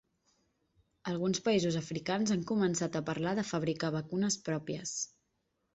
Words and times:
Alguns 1.11 1.41
països 1.49 1.77
africans 1.83 2.33
han 2.37 2.47
començat 2.53 2.99
a 2.99 3.05
parlar 3.11 3.35
de 3.43 3.47
fabricar 3.53 3.95
vacunes 4.01 4.41
pròpies. 4.51 4.99